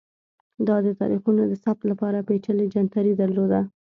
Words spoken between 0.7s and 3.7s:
د تاریخونو د ثبت لپاره پېچلی جنتري درلوده